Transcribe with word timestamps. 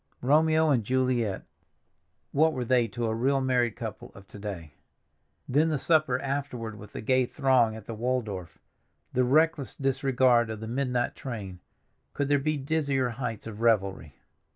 Romeo 0.23 0.71
and 0.71 0.83
Juliet—what 0.83 2.53
were 2.53 2.65
they 2.65 2.87
to 2.87 3.05
a 3.05 3.13
real 3.13 3.39
married 3.39 3.75
couple 3.75 4.11
of 4.15 4.27
to 4.29 4.39
day? 4.39 4.73
Then 5.47 5.69
the 5.69 5.77
supper 5.77 6.19
afterward 6.19 6.75
with 6.79 6.93
the 6.93 7.01
gay 7.01 7.27
throng 7.27 7.75
at 7.75 7.85
the 7.85 7.93
Waldorf—the 7.93 9.23
reckless 9.23 9.75
disregard 9.75 10.49
of 10.49 10.59
the 10.59 10.67
midnight 10.67 11.13
train—could 11.13 12.29
there 12.29 12.39
be 12.39 12.57
dizzier 12.57 13.09
heights 13.09 13.45
of 13.45 13.61
revelry? 13.61 14.15